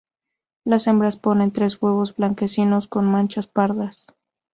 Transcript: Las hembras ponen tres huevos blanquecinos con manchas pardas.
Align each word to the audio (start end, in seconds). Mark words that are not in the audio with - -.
Las 0.63 0.87
hembras 0.87 1.15
ponen 1.15 1.51
tres 1.51 1.79
huevos 1.79 2.15
blanquecinos 2.15 2.87
con 2.87 3.05
manchas 3.05 3.45
pardas. 3.45 4.07